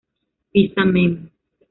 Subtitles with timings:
[0.51, 1.13] Pisa Mem.